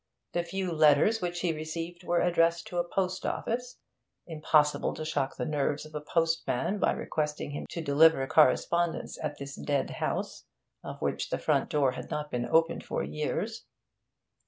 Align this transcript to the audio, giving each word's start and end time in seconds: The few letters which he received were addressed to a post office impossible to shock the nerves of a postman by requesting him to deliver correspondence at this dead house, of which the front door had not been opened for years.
The 0.33 0.43
few 0.43 0.71
letters 0.71 1.21
which 1.21 1.41
he 1.41 1.53
received 1.53 2.03
were 2.03 2.21
addressed 2.21 2.65
to 2.69 2.79
a 2.79 2.83
post 2.83 3.23
office 3.23 3.77
impossible 4.25 4.95
to 4.95 5.05
shock 5.05 5.35
the 5.37 5.45
nerves 5.45 5.85
of 5.85 5.93
a 5.93 6.01
postman 6.01 6.79
by 6.79 6.93
requesting 6.93 7.51
him 7.51 7.67
to 7.69 7.81
deliver 7.83 8.25
correspondence 8.25 9.19
at 9.23 9.37
this 9.37 9.53
dead 9.55 9.91
house, 9.91 10.45
of 10.83 11.03
which 11.03 11.29
the 11.29 11.37
front 11.37 11.69
door 11.69 11.91
had 11.91 12.09
not 12.09 12.31
been 12.31 12.47
opened 12.47 12.83
for 12.83 13.03
years. 13.03 13.65